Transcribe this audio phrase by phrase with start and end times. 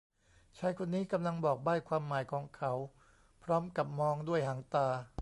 [0.57, 2.73] ชายคนนี้กำลังบอกใบ้ความหมายของเขา
[3.43, 4.87] พร้อมกับมองด้วยหางตา